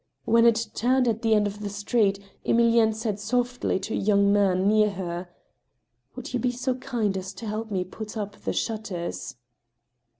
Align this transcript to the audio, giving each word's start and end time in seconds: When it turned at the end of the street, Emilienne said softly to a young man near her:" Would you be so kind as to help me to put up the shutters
When 0.25 0.47
it 0.47 0.69
turned 0.73 1.07
at 1.07 1.21
the 1.21 1.35
end 1.35 1.45
of 1.45 1.59
the 1.59 1.69
street, 1.69 2.17
Emilienne 2.43 2.95
said 2.95 3.19
softly 3.19 3.79
to 3.81 3.93
a 3.93 3.97
young 3.97 4.33
man 4.33 4.67
near 4.67 4.89
her:" 4.89 5.29
Would 6.15 6.33
you 6.33 6.39
be 6.39 6.49
so 6.49 6.73
kind 6.73 7.15
as 7.15 7.33
to 7.35 7.45
help 7.45 7.69
me 7.69 7.83
to 7.83 7.89
put 7.91 8.17
up 8.17 8.35
the 8.37 8.51
shutters 8.51 9.35